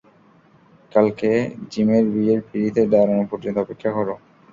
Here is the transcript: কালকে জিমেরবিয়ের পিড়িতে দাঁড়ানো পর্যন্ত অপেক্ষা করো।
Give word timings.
কালকে 0.91 1.31
জিমেরবিয়ের 1.71 2.39
পিড়িতে 2.47 2.81
দাঁড়ানো 2.93 3.23
পর্যন্ত 3.31 3.57
অপেক্ষা 3.59 3.91
করো। 3.97 4.15